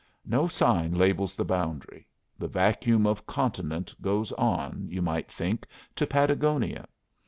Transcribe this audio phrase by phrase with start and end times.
[0.25, 2.07] No sign labels the boundary;
[2.39, 6.87] the vacuum of continent goes on, you might think, to Patagonia.